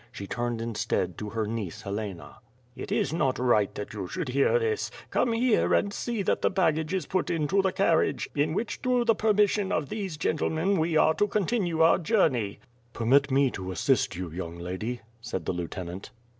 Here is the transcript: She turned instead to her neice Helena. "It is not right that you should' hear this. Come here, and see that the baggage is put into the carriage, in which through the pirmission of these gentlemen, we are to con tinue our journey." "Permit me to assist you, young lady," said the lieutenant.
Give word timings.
She 0.11 0.25
turned 0.25 0.61
instead 0.63 1.15
to 1.19 1.29
her 1.29 1.45
neice 1.45 1.83
Helena. 1.83 2.37
"It 2.75 2.91
is 2.91 3.13
not 3.13 3.37
right 3.37 3.71
that 3.75 3.93
you 3.93 4.07
should' 4.07 4.29
hear 4.29 4.57
this. 4.57 4.89
Come 5.11 5.31
here, 5.31 5.75
and 5.75 5.93
see 5.93 6.23
that 6.23 6.41
the 6.41 6.49
baggage 6.49 6.91
is 6.91 7.05
put 7.05 7.29
into 7.29 7.61
the 7.61 7.71
carriage, 7.71 8.27
in 8.33 8.55
which 8.55 8.77
through 8.77 9.05
the 9.05 9.13
pirmission 9.13 9.71
of 9.71 9.89
these 9.89 10.17
gentlemen, 10.17 10.79
we 10.79 10.97
are 10.97 11.13
to 11.13 11.27
con 11.27 11.45
tinue 11.45 11.81
our 11.83 11.99
journey." 11.99 12.57
"Permit 12.93 13.29
me 13.29 13.51
to 13.51 13.71
assist 13.71 14.15
you, 14.15 14.31
young 14.31 14.57
lady," 14.57 15.01
said 15.21 15.45
the 15.45 15.53
lieutenant. 15.53 16.09